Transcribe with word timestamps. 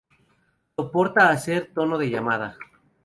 Soporta 0.75 1.29
hacer 1.29 1.71
tono 1.75 1.99
de 1.99 2.09
llamada. 2.09 2.57